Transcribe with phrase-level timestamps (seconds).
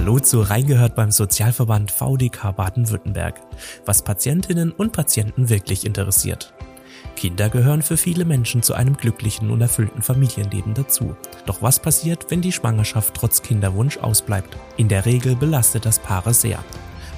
[0.00, 3.38] Hallo zu Reingehört beim Sozialverband VDK Baden-Württemberg,
[3.84, 6.54] was Patientinnen und Patienten wirklich interessiert.
[7.16, 11.14] Kinder gehören für viele Menschen zu einem glücklichen und erfüllten Familienleben dazu.
[11.44, 14.56] Doch was passiert, wenn die Schwangerschaft trotz Kinderwunsch ausbleibt?
[14.78, 16.64] In der Regel belastet das Paare sehr.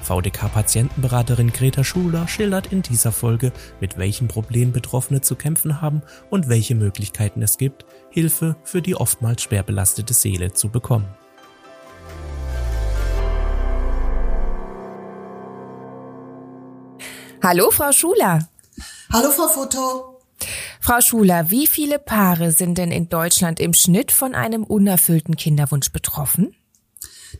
[0.03, 6.49] VDK-Patientenberaterin Greta Schuler schildert in dieser Folge, mit welchen Problemen Betroffene zu kämpfen haben und
[6.49, 11.07] welche Möglichkeiten es gibt, Hilfe für die oftmals schwer belastete Seele zu bekommen.
[17.43, 18.47] Hallo, Frau Schuler.
[19.11, 20.21] Hallo, Frau Foto.
[20.79, 25.91] Frau Schuler, wie viele Paare sind denn in Deutschland im Schnitt von einem unerfüllten Kinderwunsch
[25.91, 26.55] betroffen?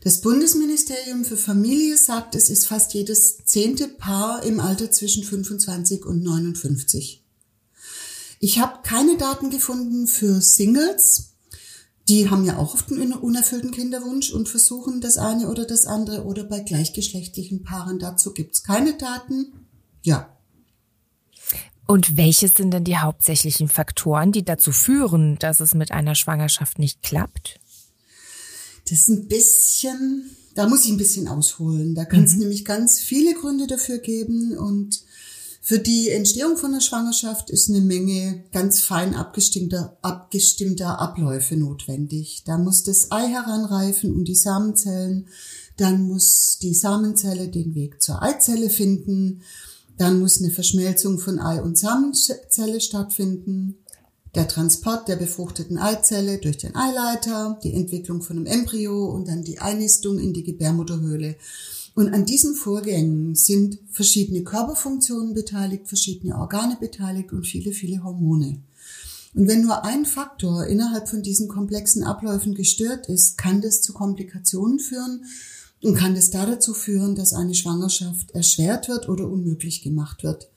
[0.02, 6.04] Das Bundesministerium für Familie sagt, es ist fast jedes zehnte Paar im Alter zwischen 25
[6.04, 7.24] und 59.
[8.40, 11.30] Ich habe keine Daten gefunden für Singles.
[12.10, 16.24] Die haben ja auch oft einen unerfüllten Kinderwunsch und versuchen das eine oder das andere
[16.24, 17.98] oder bei gleichgeschlechtlichen Paaren.
[17.98, 19.63] Dazu gibt's keine Daten.
[20.04, 20.30] Ja.
[21.86, 26.78] Und welche sind denn die hauptsächlichen Faktoren, die dazu führen, dass es mit einer Schwangerschaft
[26.78, 27.60] nicht klappt?
[28.88, 31.94] Das ist ein bisschen, da muss ich ein bisschen ausholen.
[31.94, 32.40] Da kann es mhm.
[32.40, 35.04] nämlich ganz viele Gründe dafür geben und
[35.66, 42.42] für die Entstehung von der Schwangerschaft ist eine Menge ganz fein abgestimmter, abgestimmter Abläufe notwendig.
[42.44, 45.26] Da muss das Ei heranreifen und die Samenzellen.
[45.78, 49.40] Dann muss die Samenzelle den Weg zur Eizelle finden.
[49.96, 53.76] Dann muss eine Verschmelzung von Ei und Samenzelle stattfinden
[54.34, 59.44] der Transport der befruchteten Eizelle durch den Eileiter, die Entwicklung von einem Embryo und dann
[59.44, 61.36] die Einnistung in die Gebärmutterhöhle.
[61.94, 68.60] Und an diesen Vorgängen sind verschiedene Körperfunktionen beteiligt, verschiedene Organe beteiligt und viele, viele Hormone.
[69.34, 73.92] Und wenn nur ein Faktor innerhalb von diesen komplexen Abläufen gestört ist, kann das zu
[73.92, 75.24] Komplikationen führen
[75.84, 80.48] und kann das da dazu führen, dass eine Schwangerschaft erschwert wird oder unmöglich gemacht wird.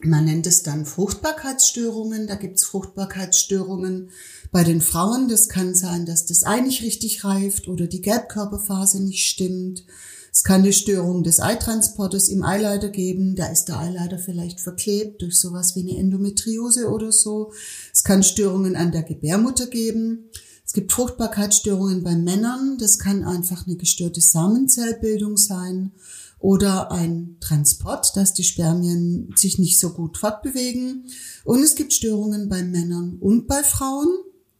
[0.00, 2.26] Man nennt es dann Fruchtbarkeitsstörungen.
[2.26, 4.10] Da gibt's Fruchtbarkeitsstörungen
[4.50, 5.28] bei den Frauen.
[5.28, 9.84] Das kann sein, dass das Ei nicht richtig reift oder die Gelbkörperphase nicht stimmt.
[10.32, 13.36] Es kann eine Störung des Eitransportes im Eileiter geben.
[13.36, 17.52] Da ist der Eileiter vielleicht verklebt durch sowas wie eine Endometriose oder so.
[17.92, 20.30] Es kann Störungen an der Gebärmutter geben.
[20.74, 22.78] Es gibt Fruchtbarkeitsstörungen bei Männern.
[22.80, 25.92] Das kann einfach eine gestörte Samenzellbildung sein
[26.40, 31.04] oder ein Transport, dass die Spermien sich nicht so gut fortbewegen.
[31.44, 34.08] Und es gibt Störungen bei Männern und bei Frauen,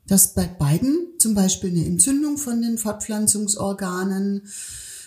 [0.07, 4.43] dass bei beiden zum Beispiel eine Entzündung von den Fortpflanzungsorganen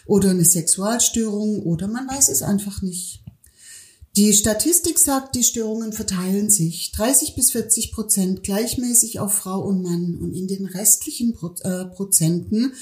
[0.07, 3.23] oder eine Sexualstörung oder man weiß es einfach nicht.
[4.17, 9.81] Die Statistik sagt, die Störungen verteilen sich 30 bis 40 Prozent gleichmäßig auf Frau und
[9.81, 11.33] Mann und in den restlichen
[11.63, 12.73] äh, Prozenten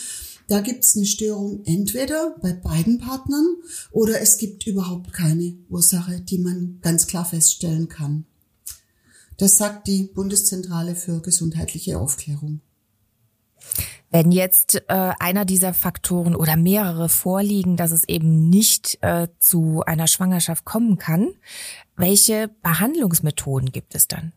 [0.47, 3.57] da gibt es eine Störung entweder bei beiden Partnern
[3.91, 8.25] oder es gibt überhaupt keine Ursache, die man ganz klar feststellen kann.
[9.37, 12.61] Das sagt die Bundeszentrale für gesundheitliche Aufklärung.
[14.11, 19.83] Wenn jetzt äh, einer dieser Faktoren oder mehrere vorliegen, dass es eben nicht äh, zu
[19.85, 21.33] einer Schwangerschaft kommen kann,
[21.97, 24.33] welche Behandlungsmethoden gibt es dann?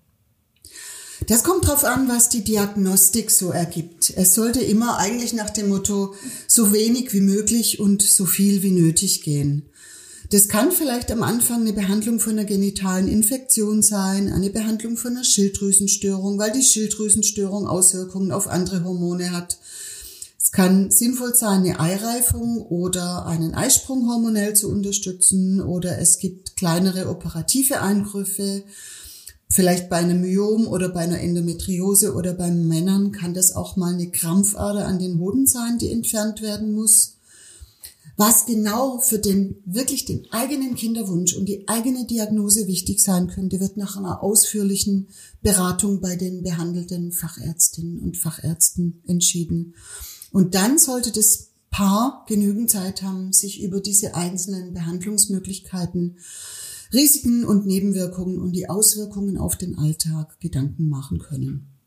[1.26, 4.12] Das kommt drauf an, was die Diagnostik so ergibt.
[4.16, 6.14] Es sollte immer eigentlich nach dem Motto
[6.46, 9.68] so wenig wie möglich und so viel wie nötig gehen.
[10.30, 15.12] Das kann vielleicht am Anfang eine Behandlung von einer genitalen Infektion sein, eine Behandlung von
[15.12, 19.58] einer Schilddrüsenstörung, weil die Schilddrüsenstörung Auswirkungen auf andere Hormone hat.
[20.38, 26.56] Es kann sinnvoll sein, eine Eireifung oder einen Eisprung hormonell zu unterstützen oder es gibt
[26.56, 28.64] kleinere operative Eingriffe
[29.50, 33.94] Vielleicht bei einem Myom oder bei einer Endometriose oder bei Männern kann das auch mal
[33.94, 37.17] eine Krampfader an den Hoden sein, die entfernt werden muss.
[38.16, 43.60] Was genau für den, wirklich den eigenen Kinderwunsch und die eigene Diagnose wichtig sein könnte,
[43.60, 45.08] wird nach einer ausführlichen
[45.40, 49.74] Beratung bei den behandelten Fachärztinnen und Fachärzten entschieden.
[50.32, 56.16] Und dann sollte das Paar genügend Zeit haben, sich über diese einzelnen Behandlungsmöglichkeiten
[56.92, 61.77] Risiken und Nebenwirkungen und die Auswirkungen auf den Alltag Gedanken machen können.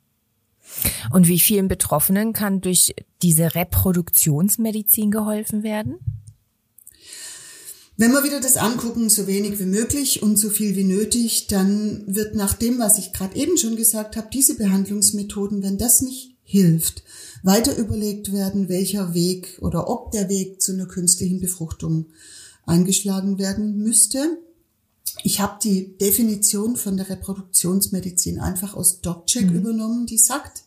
[1.11, 5.99] Und wie vielen Betroffenen kann durch diese Reproduktionsmedizin geholfen werden?
[7.97, 12.03] Wenn wir wieder das angucken, so wenig wie möglich und so viel wie nötig, dann
[12.07, 16.35] wird nach dem, was ich gerade eben schon gesagt habe, diese Behandlungsmethoden, wenn das nicht
[16.43, 17.03] hilft,
[17.43, 22.07] weiter überlegt werden, welcher Weg oder ob der Weg zu einer künstlichen Befruchtung
[22.65, 24.37] eingeschlagen werden müsste.
[25.23, 29.55] Ich habe die Definition von der Reproduktionsmedizin einfach aus DocCheck mhm.
[29.55, 30.63] übernommen, die sagt,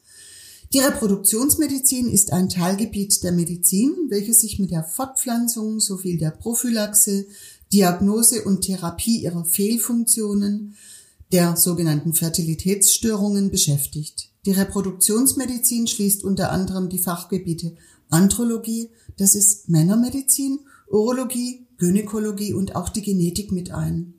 [0.73, 7.27] Die Reproduktionsmedizin ist ein Teilgebiet der Medizin, welches sich mit der Fortpflanzung sowie der Prophylaxe,
[7.73, 10.77] Diagnose und Therapie ihrer Fehlfunktionen,
[11.33, 14.31] der sogenannten Fertilitätsstörungen beschäftigt.
[14.47, 17.75] Die Reproduktionsmedizin schließt unter anderem die Fachgebiete
[18.11, 24.15] Andrologie, das ist Männermedizin, Urologie, Gynäkologie und auch die Genetik mit ein.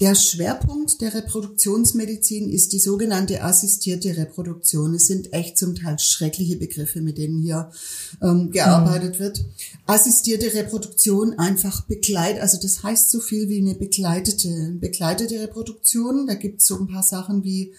[0.00, 4.94] Der Schwerpunkt der Reproduktionsmedizin ist die sogenannte assistierte Reproduktion.
[4.94, 7.70] Es sind echt zum Teil schreckliche Begriffe, mit denen hier
[8.22, 9.18] ähm, gearbeitet mhm.
[9.18, 9.44] wird.
[9.84, 16.26] Assistierte Reproduktion einfach begleit, also das heißt so viel wie eine begleitete, begleitete Reproduktion.
[16.26, 17.74] Da gibt es so ein paar Sachen wie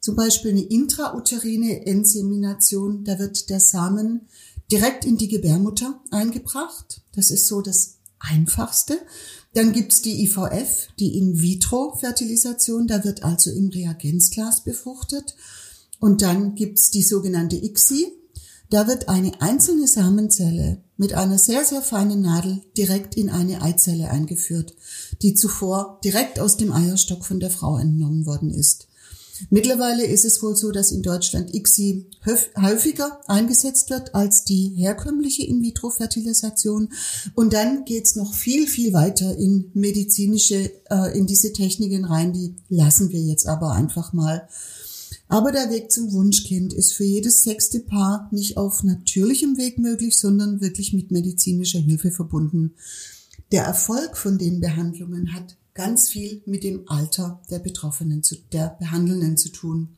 [0.00, 3.04] zum Beispiel eine intrauterine Insemination.
[3.04, 4.22] Da wird der Samen
[4.72, 7.02] direkt in die Gebärmutter eingebracht.
[7.14, 8.98] Das ist so das Einfachste.
[9.54, 12.86] Dann gibt's die IVF, die In-vitro-Fertilisation.
[12.86, 15.34] Da wird also im Reagenzglas befruchtet.
[16.00, 18.12] Und dann gibt's die sogenannte ICSI.
[18.70, 24.10] Da wird eine einzelne Samenzelle mit einer sehr, sehr feinen Nadel direkt in eine Eizelle
[24.10, 24.74] eingeführt,
[25.20, 28.88] die zuvor direkt aus dem Eierstock von der Frau entnommen worden ist.
[29.50, 32.06] Mittlerweile ist es wohl so, dass in Deutschland ICSI
[32.60, 36.92] häufiger eingesetzt wird als die herkömmliche In-vitro-Fertilisation.
[37.34, 42.32] Und dann geht's noch viel, viel weiter in medizinische, äh, in diese Techniken rein.
[42.32, 44.48] Die lassen wir jetzt aber einfach mal.
[45.28, 50.18] Aber der Weg zum Wunschkind ist für jedes sechste Paar nicht auf natürlichem Weg möglich,
[50.18, 52.74] sondern wirklich mit medizinischer Hilfe verbunden.
[53.50, 58.22] Der Erfolg von den Behandlungen hat ganz viel mit dem Alter der Betroffenen,
[58.52, 59.96] der Behandelnden zu tun.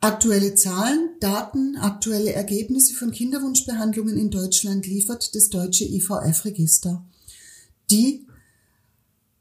[0.00, 7.02] Aktuelle Zahlen, Daten, aktuelle Ergebnisse von Kinderwunschbehandlungen in Deutschland liefert das deutsche IVF-Register.
[7.90, 8.26] Die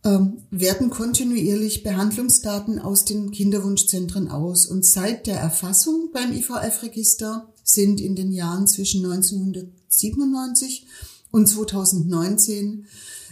[0.06, 8.00] ähm, werten kontinuierlich Behandlungsdaten aus den Kinderwunschzentren aus und seit der Erfassung beim IVF-Register sind
[8.02, 10.88] in den Jahren zwischen 1997
[11.32, 12.86] und 2019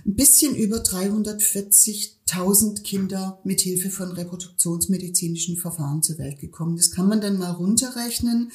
[0.06, 6.76] ein bisschen über 340.000 Kinder mit Hilfe von reproduktionsmedizinischen Verfahren zur Welt gekommen.
[6.76, 8.52] Das kann man dann mal runterrechnen.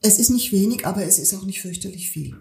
[0.00, 2.36] Es ist nicht wenig, aber es ist auch nicht fürchterlich viel.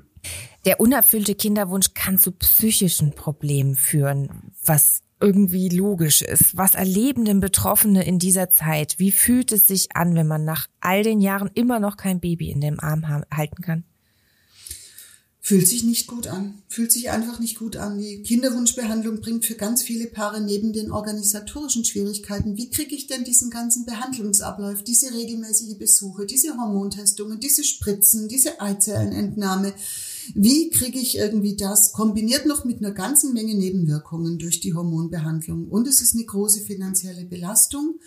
[0.65, 6.57] Der unerfüllte Kinderwunsch kann zu psychischen Problemen führen, was irgendwie logisch ist.
[6.57, 8.95] Was erleben denn Betroffene in dieser Zeit?
[8.97, 12.49] Wie fühlt es sich an, wenn man nach all den Jahren immer noch kein Baby
[12.49, 13.83] in dem Arm halten kann?
[15.43, 17.97] Fühlt sich nicht gut an, fühlt sich einfach nicht gut an.
[17.97, 23.23] Die Kinderwunschbehandlung bringt für ganz viele Paare neben den organisatorischen Schwierigkeiten, wie kriege ich denn
[23.23, 29.73] diesen ganzen Behandlungsablauf, diese regelmäßige Besuche, diese Hormontestungen, diese Spritzen, diese Eizellenentnahme,
[30.35, 35.67] wie kriege ich irgendwie das kombiniert noch mit einer ganzen Menge Nebenwirkungen durch die Hormonbehandlung.
[35.69, 37.99] Und es ist eine große finanzielle Belastung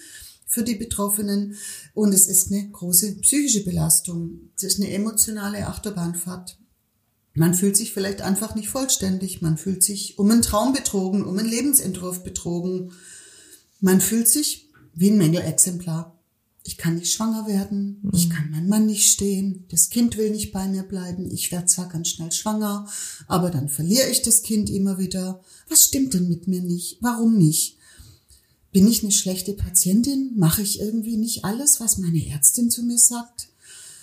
[0.46, 1.56] für die Betroffenen
[1.94, 4.50] und es ist eine große psychische Belastung.
[4.56, 6.58] Es ist eine emotionale Achterbahnfahrt.
[7.34, 9.42] Man fühlt sich vielleicht einfach nicht vollständig.
[9.42, 12.92] Man fühlt sich um einen Traum betrogen, um einen Lebensentwurf betrogen.
[13.80, 16.16] Man fühlt sich wie ein Mängelexemplar.
[16.62, 17.98] Ich kann nicht schwanger werden.
[18.02, 18.10] Mhm.
[18.14, 19.66] Ich kann meinen Mann nicht stehen.
[19.68, 21.30] Das Kind will nicht bei mir bleiben.
[21.30, 22.88] Ich werde zwar ganz schnell schwanger,
[23.26, 25.42] aber dann verliere ich das Kind immer wieder.
[25.68, 26.98] Was stimmt denn mit mir nicht?
[27.00, 27.76] Warum nicht?
[28.72, 30.32] Bin ich eine schlechte Patientin?
[30.36, 33.48] Mache ich irgendwie nicht alles, was meine Ärztin zu mir sagt?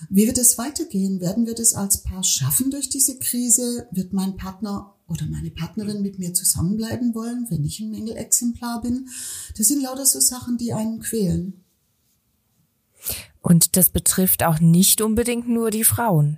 [0.09, 1.21] Wie wird es weitergehen?
[1.21, 3.87] Werden wir das als Paar schaffen durch diese Krise?
[3.91, 9.09] Wird mein Partner oder meine Partnerin mit mir zusammenbleiben wollen, wenn ich ein Mängelexemplar bin?
[9.57, 11.63] Das sind lauter so Sachen, die einen quälen.
[13.41, 16.37] Und das betrifft auch nicht unbedingt nur die Frauen.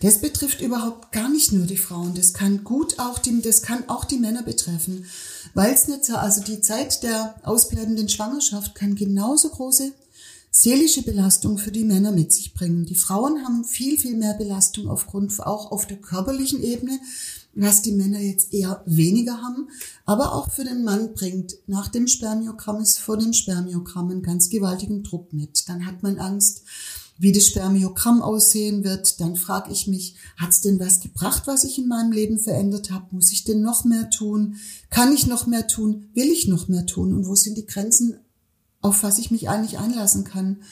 [0.00, 2.14] Das betrifft überhaupt gar nicht nur die Frauen.
[2.14, 5.06] Das kann gut auch die, das kann auch die Männer betreffen.
[5.54, 9.92] Weil es nicht so, also die Zeit der ausbleibenden Schwangerschaft kann genauso große
[10.50, 12.84] seelische Belastung für die Männer mit sich bringen.
[12.84, 16.98] Die Frauen haben viel, viel mehr Belastung aufgrund auch auf der körperlichen Ebene,
[17.54, 19.68] was die Männer jetzt eher weniger haben.
[20.06, 24.48] Aber auch für den Mann bringt nach dem Spermiogramm ist vor dem Spermiogramm einen ganz
[24.48, 25.68] gewaltigen Druck mit.
[25.68, 26.62] Dann hat man Angst,
[27.18, 29.20] wie das Spermiogramm aussehen wird.
[29.20, 33.14] Dann frage ich mich, hat's denn was gebracht, was ich in meinem Leben verändert habe?
[33.14, 34.56] Muss ich denn noch mehr tun?
[34.88, 36.06] Kann ich noch mehr tun?
[36.14, 37.12] Will ich noch mehr tun?
[37.12, 38.16] Und wo sind die Grenzen
[38.80, 40.62] auf was ich mich eigentlich einlassen kann.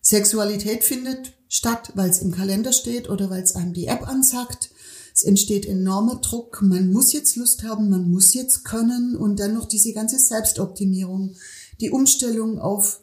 [0.00, 4.70] Sexualität findet statt, weil es im Kalender steht oder weil es einem die App ansagt.
[5.14, 6.60] Es entsteht enormer Druck.
[6.62, 11.34] Man muss jetzt Lust haben, man muss jetzt können und dann noch diese ganze Selbstoptimierung,
[11.80, 13.00] die Umstellung auf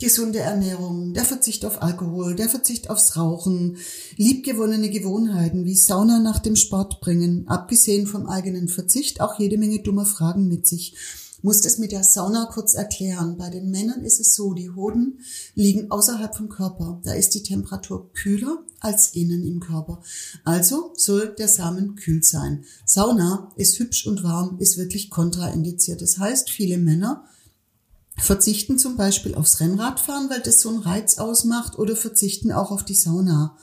[0.00, 3.76] gesunde Ernährung, der Verzicht auf Alkohol, der Verzicht aufs Rauchen,
[4.16, 9.78] liebgewonnene Gewohnheiten wie Sauna nach dem Sport bringen, abgesehen vom eigenen Verzicht auch jede Menge
[9.78, 10.96] dummer Fragen mit sich
[11.42, 13.36] muss das mit der Sauna kurz erklären.
[13.36, 15.18] Bei den Männern ist es so, die Hoden
[15.54, 17.00] liegen außerhalb vom Körper.
[17.04, 20.00] Da ist die Temperatur kühler als innen im Körper.
[20.44, 22.64] Also soll der Samen kühl sein.
[22.86, 26.00] Sauna ist hübsch und warm, ist wirklich kontraindiziert.
[26.00, 27.24] Das heißt, viele Männer
[28.16, 32.84] verzichten zum Beispiel aufs Rennradfahren, weil das so einen Reiz ausmacht oder verzichten auch auf
[32.84, 33.56] die Sauna.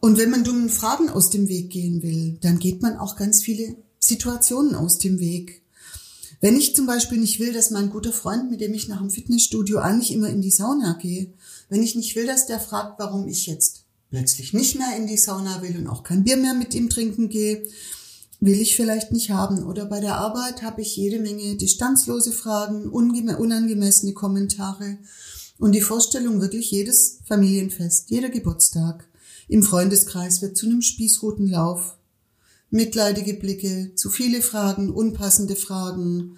[0.00, 3.42] Und wenn man dummen Fragen aus dem Weg gehen will, dann geht man auch ganz
[3.42, 5.62] viele Situationen aus dem Weg.
[6.40, 9.10] Wenn ich zum Beispiel nicht will, dass mein guter Freund, mit dem ich nach dem
[9.10, 11.32] Fitnessstudio eigentlich immer in die Sauna gehe,
[11.68, 15.16] wenn ich nicht will, dass der fragt, warum ich jetzt plötzlich nicht mehr in die
[15.16, 17.64] Sauna will und auch kein Bier mehr mit ihm trinken gehe,
[18.40, 19.64] will ich vielleicht nicht haben.
[19.64, 24.98] Oder bei der Arbeit habe ich jede Menge distanzlose Fragen, unangemessene Kommentare
[25.58, 29.08] und die Vorstellung, wirklich jedes Familienfest, jeder Geburtstag
[29.48, 31.97] im Freundeskreis wird zu einem Spießrutenlauf.
[32.70, 36.36] Mitleidige Blicke, zu viele Fragen, unpassende Fragen,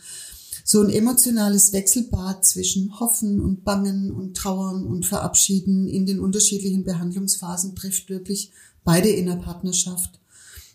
[0.64, 6.84] so ein emotionales Wechselbad zwischen Hoffen und Bangen und Trauern und Verabschieden in den unterschiedlichen
[6.84, 8.52] Behandlungsphasen trifft wirklich
[8.84, 10.20] beide in der Partnerschaft.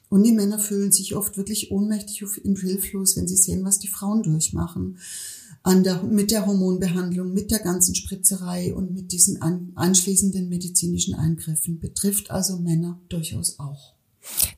[0.10, 3.88] Und die Männer fühlen sich oft wirklich ohnmächtig und hilflos, wenn sie sehen, was die
[3.88, 4.98] Frauen durchmachen.
[5.64, 11.16] An der, mit der Hormonbehandlung, mit der ganzen Spritzerei und mit diesen an, anschließenden medizinischen
[11.16, 13.95] Eingriffen betrifft also Männer durchaus auch.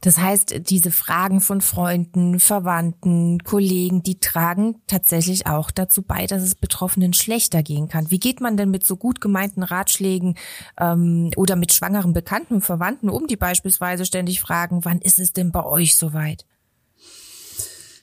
[0.01, 6.43] Das heißt, diese Fragen von Freunden, Verwandten, Kollegen, die tragen tatsächlich auch dazu bei, dass
[6.43, 8.11] es Betroffenen schlechter gehen kann.
[8.11, 10.35] Wie geht man denn mit so gut gemeinten Ratschlägen
[10.79, 15.51] ähm, oder mit schwangeren Bekannten Verwandten um, die beispielsweise ständig fragen, wann ist es denn
[15.51, 16.45] bei euch soweit?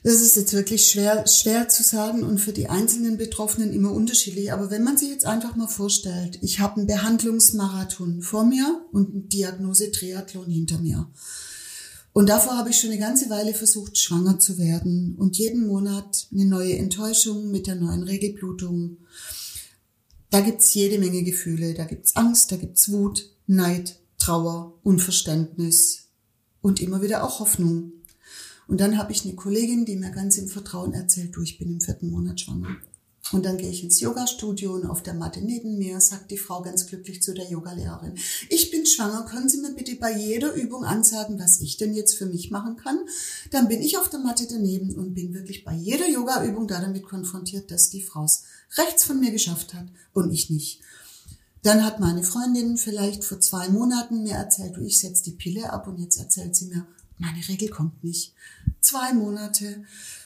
[0.05, 4.53] Das ist jetzt wirklich schwer, schwer zu sagen und für die einzelnen Betroffenen immer unterschiedlich.
[4.53, 9.15] Aber wenn man sich jetzt einfach mal vorstellt, ich habe einen Behandlungsmarathon vor mir und
[9.15, 11.09] eine Diagnose Triathlon hinter mir.
[12.15, 16.29] Und davor habe ich schon eine ganze Weile versucht, schwanger zu werden und jeden Monat
[16.31, 18.99] eine neue Enttäuschung mit der neuen Regelblutung.
[20.29, 21.73] Da gibt's jede Menge Gefühle.
[21.73, 26.07] Da gibt's Angst, da gibt's Wut, Neid, Trauer, Unverständnis
[26.61, 27.91] und immer wieder auch Hoffnung.
[28.69, 31.67] Und dann habe ich eine Kollegin, die mir ganz im Vertrauen erzählt, du, ich bin
[31.67, 32.77] im vierten Monat schwanger.
[33.31, 36.61] Und dann gehe ich ins Yoga-Studio und auf der Matte neben mir sagt die Frau
[36.61, 38.13] ganz glücklich zu der Yogalehrerin,
[38.49, 42.15] ich bin schwanger, können Sie mir bitte bei jeder Übung ansagen, was ich denn jetzt
[42.15, 42.99] für mich machen kann?
[43.49, 47.05] Dann bin ich auf der Matte daneben und bin wirklich bei jeder Yoga-Übung da damit
[47.05, 48.43] konfrontiert, dass die Frau es
[48.77, 50.81] rechts von mir geschafft hat und ich nicht.
[51.63, 55.87] Dann hat meine Freundin vielleicht vor zwei Monaten mir erzählt, ich setze die Pille ab
[55.87, 56.85] und jetzt erzählt sie mir,
[57.17, 58.33] meine Regel kommt nicht.
[58.81, 59.83] Zwei Monate.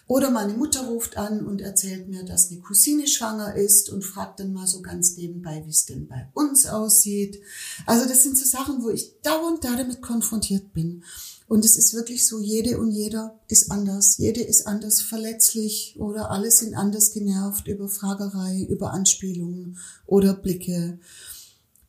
[0.09, 4.39] Oder meine Mutter ruft an und erzählt mir, dass eine Cousine schwanger ist und fragt
[4.39, 7.39] dann mal so ganz nebenbei, wie es denn bei uns aussieht.
[7.85, 11.03] Also das sind so Sachen, wo ich dauernd da damit konfrontiert bin.
[11.47, 14.17] Und es ist wirklich so, jede und jeder ist anders.
[14.17, 20.97] Jede ist anders verletzlich oder alle sind anders genervt über Fragerei, über Anspielungen oder Blicke,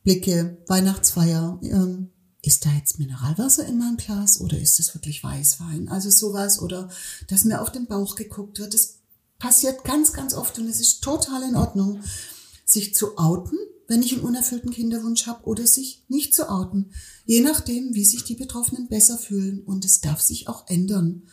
[0.03, 1.59] Blicke, Weihnachtsfeier.
[1.63, 2.11] Ähm,
[2.41, 5.89] ist da jetzt Mineralwasser in meinem Glas oder ist es wirklich Weißwein?
[5.89, 6.89] Also sowas oder
[7.27, 8.73] dass mir auf den Bauch geguckt wird.
[8.73, 8.95] Das
[9.37, 12.01] passiert ganz, ganz oft und es ist total in Ordnung,
[12.65, 13.57] sich zu outen,
[13.87, 16.91] wenn ich einen unerfüllten Kinderwunsch habe oder sich nicht zu outen.
[17.25, 21.23] Je nachdem, wie sich die Betroffenen besser fühlen und es darf sich auch ändern.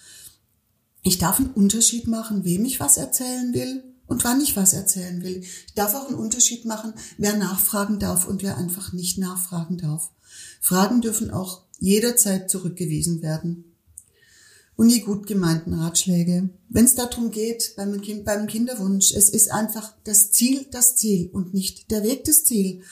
[1.02, 5.22] Ich darf einen Unterschied machen, wem ich was erzählen will und wann ich was erzählen
[5.22, 5.42] will.
[5.66, 10.10] Ich darf auch einen Unterschied machen, wer nachfragen darf und wer einfach nicht nachfragen darf.
[10.60, 13.76] Fragen dürfen auch jederzeit zurückgewiesen werden.
[14.76, 16.50] Und die gut gemeinten Ratschläge.
[16.68, 21.30] Wenn es darum geht, beim, kind, beim Kinderwunsch, es ist einfach das Ziel das Ziel
[21.32, 22.82] und nicht der Weg das Ziel,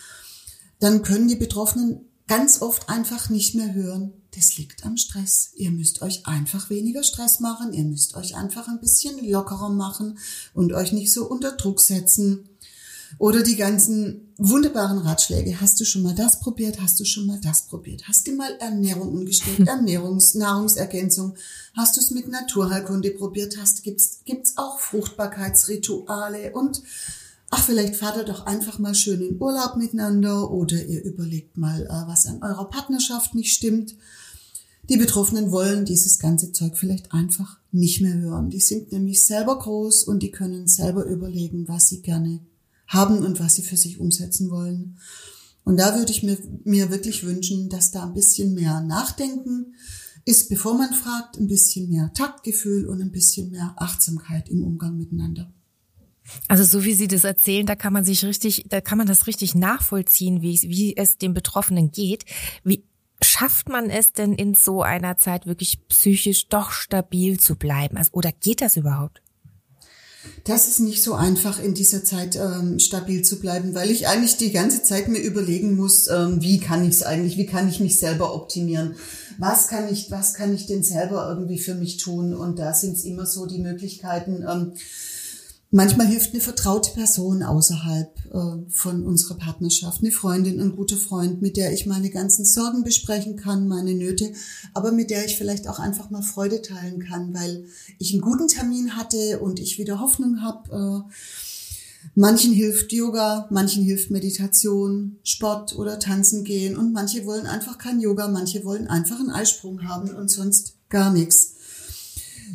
[0.80, 5.52] dann können die Betroffenen ganz oft einfach nicht mehr hören, das liegt am Stress.
[5.54, 10.18] Ihr müsst euch einfach weniger Stress machen, ihr müsst euch einfach ein bisschen lockerer machen
[10.52, 12.48] und euch nicht so unter Druck setzen.
[13.18, 15.60] Oder die ganzen wunderbaren Ratschläge.
[15.60, 16.80] Hast du schon mal das probiert?
[16.80, 18.02] Hast du schon mal das probiert?
[18.06, 19.60] Hast du mal Ernährung umgestellt?
[19.66, 21.34] Ernährungs Nahrungsergänzung?
[21.74, 23.56] Hast du es mit Naturheilkunde probiert?
[23.58, 26.52] Hast, gibt's, gibt's auch Fruchtbarkeitsrituale?
[26.52, 26.82] Und
[27.50, 31.86] ach, vielleicht fahrt ihr doch einfach mal schön in Urlaub miteinander oder ihr überlegt mal,
[31.86, 33.96] äh, was an eurer Partnerschaft nicht stimmt.
[34.90, 38.50] Die Betroffenen wollen dieses ganze Zeug vielleicht einfach nicht mehr hören.
[38.50, 42.40] Die sind nämlich selber groß und die können selber überlegen, was sie gerne
[42.86, 44.98] haben und was sie für sich umsetzen wollen.
[45.64, 49.74] Und da würde ich mir, mir wirklich wünschen, dass da ein bisschen mehr Nachdenken
[50.24, 54.96] ist, bevor man fragt, ein bisschen mehr Taktgefühl und ein bisschen mehr Achtsamkeit im Umgang
[54.96, 55.52] miteinander.
[56.48, 59.26] Also so wie Sie das erzählen, da kann man sich richtig, da kann man das
[59.26, 62.24] richtig nachvollziehen, wie, wie es den Betroffenen geht.
[62.64, 62.84] Wie
[63.22, 67.96] schafft man es denn in so einer Zeit wirklich psychisch doch stabil zu bleiben?
[67.96, 69.22] Also, oder geht das überhaupt?
[70.44, 74.36] Das ist nicht so einfach in dieser Zeit ähm, stabil zu bleiben, weil ich eigentlich
[74.36, 77.80] die ganze Zeit mir überlegen muss, ähm, wie kann ich es eigentlich, wie kann ich
[77.80, 78.94] mich selber optimieren,
[79.38, 82.34] was kann ich, was kann ich denn selber irgendwie für mich tun?
[82.34, 84.44] Und da sind es immer so die Möglichkeiten.
[84.48, 84.72] Ähm,
[85.76, 91.42] Manchmal hilft eine vertraute Person außerhalb äh, von unserer Partnerschaft, eine Freundin, ein guter Freund,
[91.42, 94.32] mit der ich meine ganzen Sorgen besprechen kann, meine Nöte,
[94.72, 97.66] aber mit der ich vielleicht auch einfach mal Freude teilen kann, weil
[97.98, 101.04] ich einen guten Termin hatte und ich wieder Hoffnung habe.
[101.06, 101.12] Äh,
[102.14, 108.00] manchen hilft Yoga, manchen hilft Meditation, Sport oder Tanzen gehen und manche wollen einfach kein
[108.00, 111.55] Yoga, manche wollen einfach einen Eisprung haben und sonst gar nichts.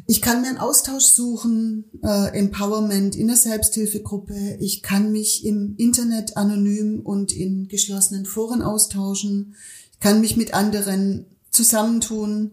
[0.08, 4.58] Ich kann mir einen Austausch suchen, äh, Empowerment in der Selbsthilfegruppe.
[4.60, 9.56] Ich kann mich im Internet anonym und in geschlossenen Foren austauschen.
[9.94, 12.52] Ich kann mich mit anderen zusammentun,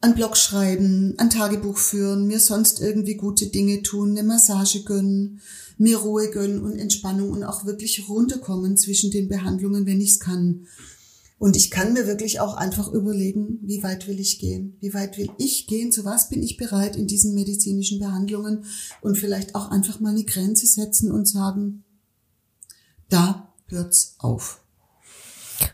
[0.00, 5.40] ein Blog schreiben, ein Tagebuch führen, mir sonst irgendwie gute Dinge tun, eine Massage gönnen,
[5.78, 10.20] mir Ruhe gönnen und Entspannung und auch wirklich runterkommen zwischen den Behandlungen, wenn ich es
[10.20, 10.66] kann.
[11.38, 14.76] Und ich kann mir wirklich auch einfach überlegen, wie weit will ich gehen?
[14.80, 15.92] Wie weit will ich gehen?
[15.92, 18.64] Zu was bin ich bereit in diesen medizinischen Behandlungen?
[19.00, 21.84] Und vielleicht auch einfach mal eine Grenze setzen und sagen,
[23.08, 24.60] da hört's auf.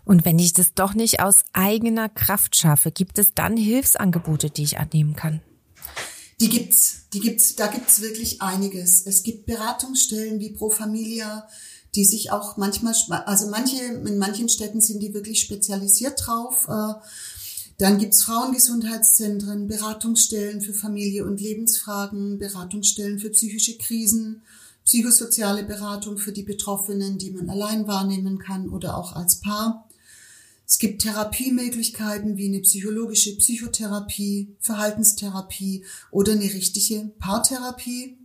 [0.04, 4.62] Und wenn ich das doch nicht aus eigener Kraft schaffe, gibt es dann Hilfsangebote, die
[4.62, 5.40] ich annehmen kann?
[6.40, 9.06] Die gibt's, die gibt's, da gibt's wirklich einiges.
[9.06, 11.46] Es gibt Beratungsstellen wie Pro Familia,
[11.94, 12.94] die sich auch manchmal,
[13.26, 16.68] also manche, in manchen Städten sind die wirklich spezialisiert drauf.
[16.68, 16.94] Äh,
[17.78, 24.42] dann gibt's Frauengesundheitszentren, Beratungsstellen für Familie- und Lebensfragen, Beratungsstellen für psychische Krisen,
[24.84, 29.88] psychosoziale Beratung für die Betroffenen, die man allein wahrnehmen kann oder auch als Paar.
[30.66, 38.19] Es gibt Therapiemöglichkeiten wie eine psychologische Psychotherapie, Verhaltenstherapie oder eine richtige Paartherapie.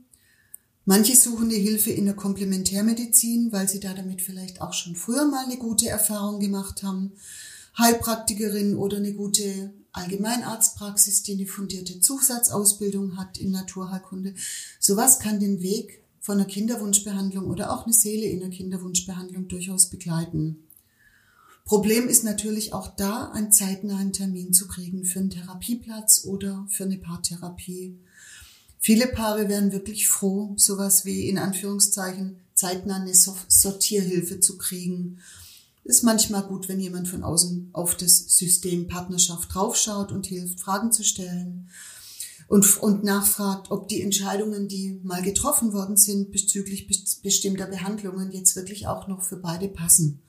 [0.86, 5.26] Manche suchen die Hilfe in der Komplementärmedizin, weil sie da damit vielleicht auch schon früher
[5.26, 7.14] mal eine gute Erfahrung gemacht haben.
[7.78, 14.36] Heilpraktikerin oder eine gute Allgemeinarztpraxis, die eine fundierte Zusatzausbildung hat in Naturheilkunde.
[14.80, 19.90] Sowas kann den Weg von einer Kinderwunschbehandlung oder auch eine Seele in der Kinderwunschbehandlung durchaus
[19.90, 20.68] begleiten.
[21.66, 26.84] Problem ist natürlich auch da, einen zeitnahen Termin zu kriegen für einen Therapieplatz oder für
[26.84, 27.98] eine Paartherapie.
[28.86, 35.18] Viele Paare wären wirklich froh, sowas wie in Anführungszeichen zeitnah eine Sortierhilfe zu kriegen.
[35.84, 40.92] Ist manchmal gut, wenn jemand von außen auf das System Partnerschaft draufschaut und hilft, Fragen
[40.92, 41.68] zu stellen
[42.48, 46.88] und, und nachfragt, ob die Entscheidungen, die mal getroffen worden sind bezüglich
[47.24, 50.22] bestimmter Behandlungen, jetzt wirklich auch noch für beide passen.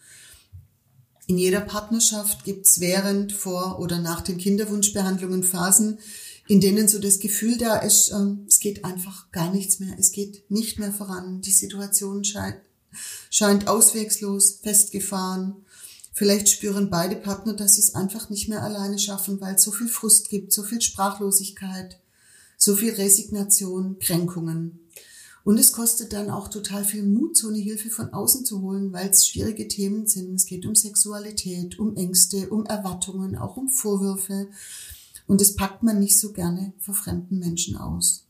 [1.27, 5.99] In jeder Partnerschaft gibt's während, vor oder nach den Kinderwunschbehandlungen Phasen,
[6.49, 10.13] in denen so das Gefühl da ist, ähm, es geht einfach gar nichts mehr, es
[10.13, 12.61] geht nicht mehr voran, die Situation scheint,
[13.31, 15.57] scheint auswegslos, festgefahren.
[16.13, 19.71] Vielleicht spüren beide Partner, dass sie es einfach nicht mehr alleine schaffen, weil es so
[19.71, 21.99] viel Frust gibt, so viel Sprachlosigkeit,
[22.57, 24.81] so viel Resignation, Kränkungen.
[25.45, 28.93] Und es kostet dann auch total viel Mut, so eine Hilfe von außen zu holen,
[28.93, 30.35] weil es schwierige Themen sind.
[30.35, 34.49] Es geht um Sexualität, um Ängste, um Erwartungen, auch um Vorwürfe,
[35.27, 38.27] und das packt man nicht so gerne vor fremden Menschen aus.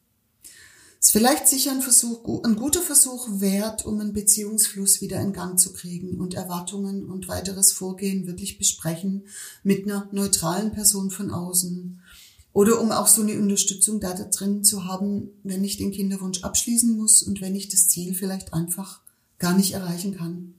[1.07, 5.59] Ist vielleicht sicher ein Versuch, ein guter Versuch wert, um einen Beziehungsfluss wieder in Gang
[5.59, 9.27] zu kriegen und Erwartungen und weiteres Vorgehen wirklich besprechen
[9.63, 12.01] mit einer neutralen Person von außen.
[12.53, 16.97] Oder um auch so eine Unterstützung da drin zu haben, wenn ich den Kinderwunsch abschließen
[16.97, 19.03] muss und wenn ich das Ziel vielleicht einfach
[19.39, 20.55] gar nicht erreichen kann.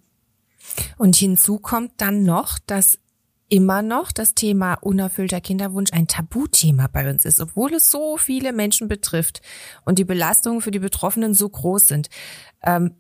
[0.98, 3.00] Und hinzu kommt dann noch, dass
[3.50, 8.54] immer noch das Thema unerfüllter Kinderwunsch ein Tabuthema bei uns ist, obwohl es so viele
[8.54, 9.42] Menschen betrifft
[9.86, 12.10] und die Belastungen für die Betroffenen so groß sind.
[12.64, 12.96] Ähm,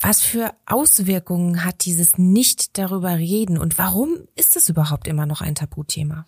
[0.00, 5.42] was für Auswirkungen hat dieses Nicht darüber reden und warum ist es überhaupt immer noch
[5.42, 6.26] ein Tabuthema?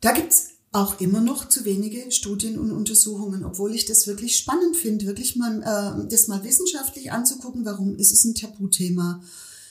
[0.00, 4.76] Da gibt's auch immer noch zu wenige Studien und Untersuchungen, obwohl ich das wirklich spannend
[4.76, 9.22] finde, wirklich mal äh, das mal wissenschaftlich anzugucken, warum ist es ein Tabuthema?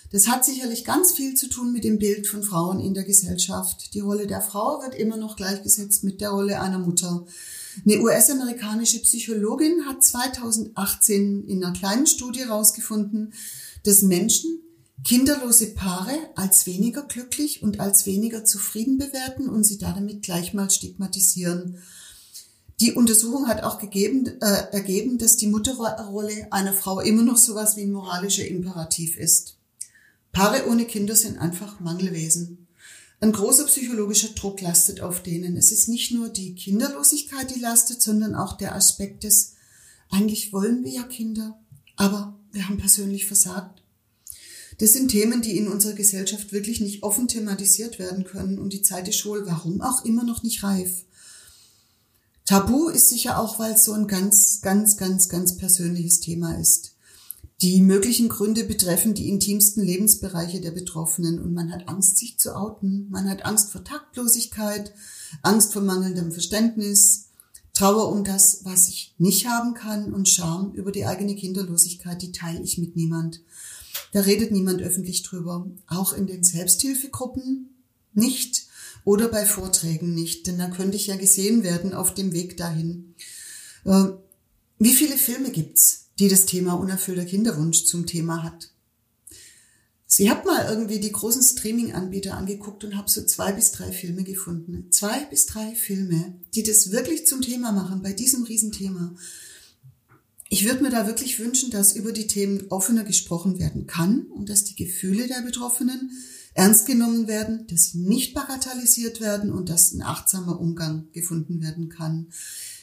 [0.09, 3.93] Das hat sicherlich ganz viel zu tun mit dem Bild von Frauen in der Gesellschaft.
[3.93, 7.25] Die Rolle der Frau wird immer noch gleichgesetzt mit der Rolle einer Mutter.
[7.85, 13.33] Eine US-amerikanische Psychologin hat 2018 in einer kleinen Studie herausgefunden,
[13.83, 14.61] dass Menschen
[15.03, 20.69] kinderlose Paare als weniger glücklich und als weniger zufrieden bewerten und sie damit gleich mal
[20.69, 21.77] stigmatisieren.
[22.79, 27.75] Die Untersuchung hat auch gegeben, äh, ergeben, dass die Mutterrolle einer Frau immer noch sowas
[27.75, 29.56] wie ein moralischer Imperativ ist.
[30.31, 32.67] Paare ohne Kinder sind einfach Mangelwesen.
[33.19, 35.57] Ein großer psychologischer Druck lastet auf denen.
[35.57, 39.53] Es ist nicht nur die Kinderlosigkeit, die lastet, sondern auch der Aspekt des
[40.09, 41.59] eigentlich wollen wir ja Kinder,
[41.95, 43.81] aber wir haben persönlich versagt.
[44.77, 48.83] Das sind Themen, die in unserer Gesellschaft wirklich nicht offen thematisiert werden können und die
[48.83, 51.05] Zeit ist wohl, warum auch immer noch nicht reif.
[52.45, 56.95] Tabu ist sicher auch, weil es so ein ganz, ganz, ganz, ganz persönliches Thema ist.
[57.61, 62.55] Die möglichen Gründe betreffen die intimsten Lebensbereiche der Betroffenen und man hat Angst, sich zu
[62.55, 63.09] outen.
[63.09, 64.93] Man hat Angst vor Taktlosigkeit,
[65.41, 67.29] Angst vor mangelndem Verständnis,
[67.73, 72.31] Trauer um das, was ich nicht haben kann und Scham über die eigene Kinderlosigkeit, die
[72.31, 73.41] teile ich mit niemand.
[74.13, 75.67] Da redet niemand öffentlich drüber.
[75.87, 77.69] Auch in den Selbsthilfegruppen
[78.13, 78.67] nicht
[79.03, 83.15] oder bei Vorträgen nicht, denn dann könnte ich ja gesehen werden auf dem Weg dahin.
[83.85, 84.09] Äh,
[84.79, 88.71] wie viele Filme gibt's, die das Thema unerfüllter Kinderwunsch zum Thema hat?
[90.09, 94.23] Sie hat mal irgendwie die großen Streaming-Anbieter angeguckt und habe so zwei bis drei Filme
[94.23, 94.87] gefunden.
[94.89, 99.15] Zwei bis drei Filme, die das wirklich zum Thema machen, bei diesem Riesenthema.
[100.49, 104.47] Ich würde mir da wirklich wünschen, dass über die Themen offener gesprochen werden kann und
[104.49, 106.09] dass die Gefühle der Betroffenen
[106.53, 111.89] ernst genommen werden, dass sie nicht bagatellisiert werden und dass ein achtsamer Umgang gefunden werden
[111.89, 112.27] kann.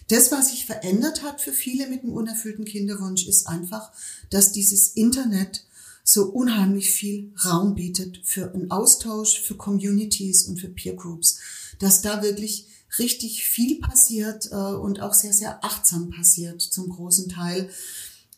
[0.09, 3.90] Das, was sich verändert hat für viele mit dem unerfüllten Kinderwunsch, ist einfach,
[4.31, 5.64] dass dieses Internet
[6.05, 11.38] so unheimlich viel Raum bietet für einen Austausch, für Communities und für Peer Groups,
[11.79, 12.67] dass da wirklich
[12.99, 17.71] richtig viel passiert äh, und auch sehr, sehr achtsam passiert zum großen Teil.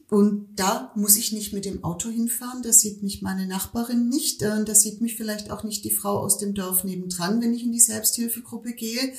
[0.08, 4.40] Und da muss ich nicht mit dem Auto hinfahren, da sieht mich meine Nachbarin nicht,
[4.42, 7.64] äh, da sieht mich vielleicht auch nicht die Frau aus dem Dorf nebendran, wenn ich
[7.64, 9.12] in die Selbsthilfegruppe gehe.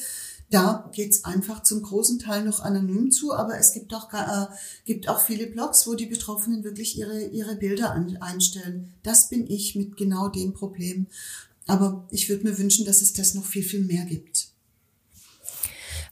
[0.50, 4.48] Da geht's einfach zum großen Teil noch anonym zu, aber es gibt auch, äh,
[4.86, 8.94] gibt auch viele Blogs, wo die Betroffenen wirklich ihre, ihre Bilder an, einstellen.
[9.04, 11.08] Das bin ich mit genau dem Problem.
[11.66, 14.48] Aber ich würde mir wünschen, dass es das noch viel, viel mehr gibt.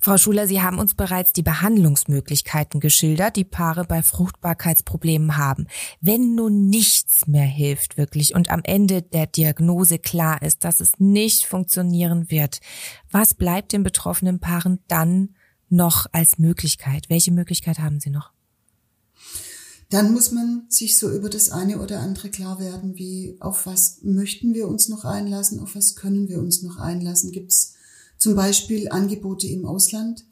[0.06, 5.66] Frau Schuler, Sie haben uns bereits die Behandlungsmöglichkeiten geschildert, die Paare bei Fruchtbarkeitsproblemen haben.
[6.00, 11.00] Wenn nun nichts mehr hilft wirklich und am Ende der Diagnose klar ist, dass es
[11.00, 12.60] nicht funktionieren wird,
[13.10, 15.34] was bleibt den betroffenen Paaren dann
[15.70, 17.10] noch als Möglichkeit?
[17.10, 18.32] Welche Möglichkeit haben Sie noch?
[19.90, 24.02] Dann muss man sich so über das eine oder andere klar werden, wie auf was
[24.04, 27.32] möchten wir uns noch einlassen, auf was können wir uns noch einlassen?
[27.32, 27.75] Gibt es
[28.18, 30.26] zum Beispiel Angebote im Ausland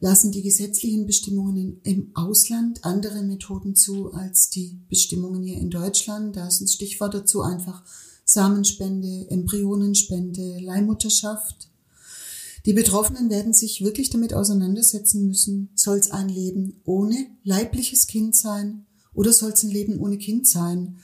[0.00, 6.36] lassen die gesetzlichen Bestimmungen im Ausland andere Methoden zu als die Bestimmungen hier in Deutschland.
[6.36, 7.82] Da ist ein Stichwort dazu einfach
[8.24, 11.70] Samenspende, Embryonenspende, Leihmutterschaft.
[12.66, 18.34] Die Betroffenen werden sich wirklich damit auseinandersetzen müssen, soll es ein Leben ohne leibliches Kind
[18.34, 20.98] sein oder soll es ein Leben ohne Kind sein?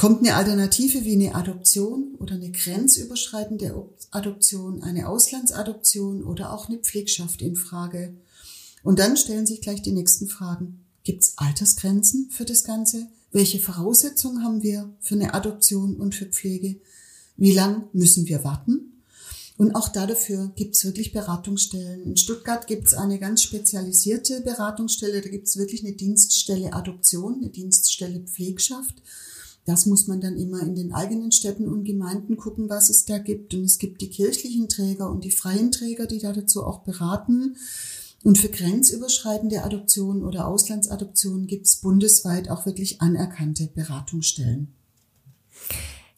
[0.00, 6.78] Kommt eine Alternative wie eine Adoption oder eine grenzüberschreitende Adoption, eine Auslandsadoption oder auch eine
[6.78, 8.14] Pflegschaft in Frage?
[8.82, 10.86] Und dann stellen sich gleich die nächsten Fragen.
[11.04, 13.08] Gibt es Altersgrenzen für das Ganze?
[13.30, 16.76] Welche Voraussetzungen haben wir für eine Adoption und für Pflege?
[17.36, 19.02] Wie lang müssen wir warten?
[19.58, 22.04] Und auch dafür gibt es wirklich Beratungsstellen.
[22.04, 25.20] In Stuttgart gibt es eine ganz spezialisierte Beratungsstelle.
[25.20, 29.02] Da gibt es wirklich eine Dienststelle Adoption, eine Dienststelle Pflegschaft.
[29.70, 33.18] Das muss man dann immer in den eigenen Städten und Gemeinden gucken, was es da
[33.18, 33.54] gibt.
[33.54, 37.56] Und es gibt die kirchlichen Träger und die freien Träger, die da dazu auch beraten.
[38.24, 44.74] Und für grenzüberschreitende Adoptionen oder Auslandsadoptionen gibt es bundesweit auch wirklich anerkannte Beratungsstellen.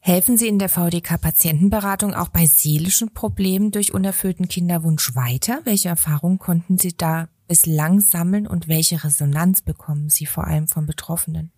[0.01, 5.61] Helfen Sie in der VDK Patientenberatung auch bei seelischen Problemen durch unerfüllten Kinderwunsch weiter?
[5.65, 10.87] Welche Erfahrungen konnten Sie da bislang sammeln und welche Resonanz bekommen Sie vor allem von
[10.87, 11.53] Betroffenen?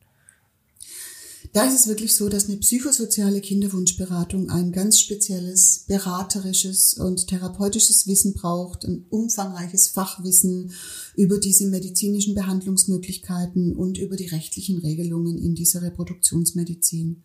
[1.55, 8.09] Da ist es wirklich so, dass eine psychosoziale Kinderwunschberatung ein ganz spezielles beraterisches und therapeutisches
[8.09, 10.73] Wissen braucht, ein umfangreiches Fachwissen
[11.14, 17.23] über diese medizinischen Behandlungsmöglichkeiten und über die rechtlichen Regelungen in dieser Reproduktionsmedizin.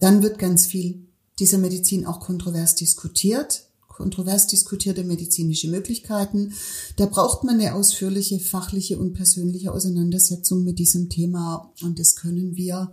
[0.00, 1.06] Dann wird ganz viel
[1.38, 3.65] dieser Medizin auch kontrovers diskutiert
[3.96, 6.52] kontrovers diskutierte medizinische Möglichkeiten.
[6.96, 12.56] Da braucht man eine ausführliche fachliche und persönliche Auseinandersetzung mit diesem Thema und das können
[12.56, 12.92] wir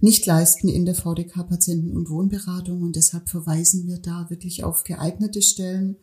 [0.00, 4.84] nicht leisten in der VDK Patienten- und Wohnberatung und deshalb verweisen wir da wirklich auf
[4.84, 5.96] geeignete Stellen.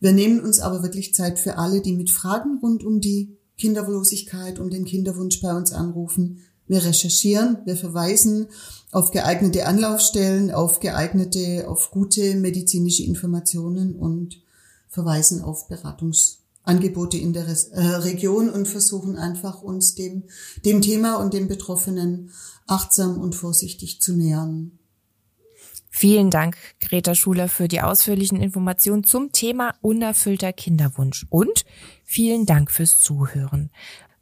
[0.00, 4.58] Wir nehmen uns aber wirklich Zeit für alle, die mit Fragen rund um die Kinderlosigkeit,
[4.58, 6.38] um den Kinderwunsch bei uns anrufen.
[6.68, 8.48] Wir recherchieren, wir verweisen
[8.92, 14.40] auf geeignete Anlaufstellen, auf geeignete, auf gute medizinische Informationen und
[14.88, 20.24] verweisen auf Beratungsangebote in der äh, Region und versuchen einfach uns dem,
[20.64, 22.30] dem Thema und den Betroffenen
[22.66, 24.78] achtsam und vorsichtig zu nähern.
[25.98, 31.64] Vielen Dank, Greta Schuler, für die ausführlichen Informationen zum Thema unerfüllter Kinderwunsch und
[32.04, 33.70] vielen Dank fürs Zuhören.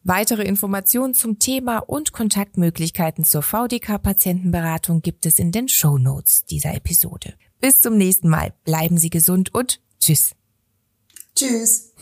[0.07, 6.75] Weitere Informationen zum Thema und Kontaktmöglichkeiten zur VDK-Patientenberatung gibt es in den Show Notes dieser
[6.75, 7.33] Episode.
[7.59, 8.53] Bis zum nächsten Mal.
[8.65, 10.33] Bleiben Sie gesund und tschüss.
[11.35, 11.95] Tschüss.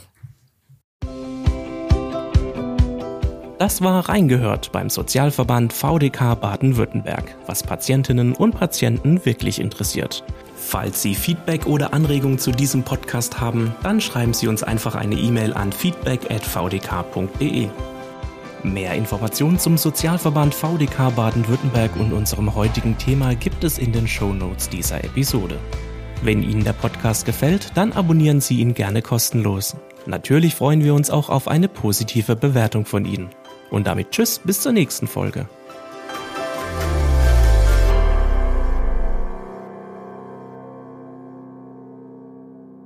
[3.60, 10.24] Das war Reingehört beim Sozialverband VDK Baden-Württemberg, was Patientinnen und Patienten wirklich interessiert.
[10.56, 15.14] Falls Sie Feedback oder Anregungen zu diesem Podcast haben, dann schreiben Sie uns einfach eine
[15.14, 17.68] E-Mail an feedback@vdk.de.
[18.64, 24.32] Mehr Informationen zum Sozialverband VDK Baden-Württemberg und unserem heutigen Thema gibt es in den Show
[24.32, 25.58] Notes dieser Episode.
[26.22, 29.76] Wenn Ihnen der Podcast gefällt, dann abonnieren Sie ihn gerne kostenlos.
[30.06, 33.30] Natürlich freuen wir uns auch auf eine positive Bewertung von Ihnen.
[33.70, 35.48] Und damit Tschüss, bis zur nächsten Folge.